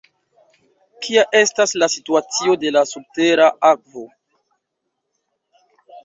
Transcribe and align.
Kia 1.07 1.25
estas 1.39 1.73
la 1.83 1.89
situacio 1.95 2.55
de 2.63 2.71
la 2.77 2.81
subtera 2.91 3.49
akvo? 3.69 4.07